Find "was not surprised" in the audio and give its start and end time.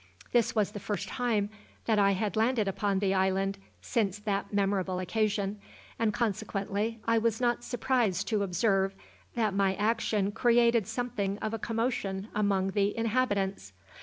7.19-8.27